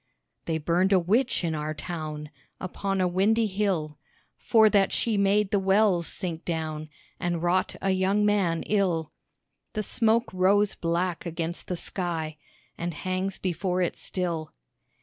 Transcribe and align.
They 0.45 0.57
burned 0.57 0.91
a 0.93 0.99
witch 0.99 1.43
in 1.43 1.53
our 1.53 1.75
town, 1.75 2.31
Upon 2.59 2.99
a 2.99 3.07
windy 3.07 3.45
hill, 3.45 3.99
For 4.35 4.67
that 4.67 4.91
she 4.91 5.15
made 5.15 5.51
the 5.51 5.59
wells 5.59 6.07
sink 6.07 6.43
down 6.43 6.89
And 7.19 7.43
wrought 7.43 7.75
a 7.83 7.91
young 7.91 8.25
man 8.25 8.63
ill, 8.63 9.11
The 9.73 9.83
smoke 9.83 10.33
rose 10.33 10.73
black 10.73 11.27
against 11.27 11.67
the 11.67 11.77
sky, 11.77 12.37
And 12.79 12.95
hangs 12.95 13.37
before 13.37 13.79
it 13.83 13.95
still. 13.99 14.53